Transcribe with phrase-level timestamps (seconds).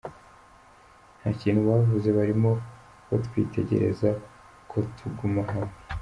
[1.17, 2.51] Nta kintu bavuze, barimo
[3.09, 4.09] batwitegereza
[4.69, 5.77] ko tuguma hamwe.